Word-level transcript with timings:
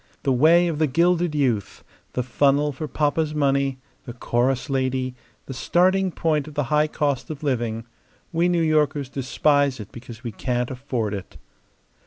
The 0.23 0.33
way 0.33 0.67
of 0.67 0.79
the 0.79 0.87
gilded 0.87 1.35
youth; 1.35 1.83
the 2.13 2.23
funnel 2.23 2.71
for 2.71 2.87
papa's 2.87 3.35
money; 3.35 3.77
the 4.05 4.13
chorus 4.13 4.67
lady; 4.67 5.13
the 5.45 5.53
starting 5.53 6.11
point 6.11 6.47
of 6.47 6.55
the 6.55 6.63
high 6.73 6.87
cost 6.87 7.29
of 7.29 7.43
living. 7.43 7.83
We 8.33 8.49
New 8.49 8.63
Yorkers 8.63 9.09
despise 9.09 9.79
it 9.79 9.91
because 9.91 10.23
we 10.23 10.31
can't 10.31 10.71
afford 10.71 11.13
it." 11.13 11.37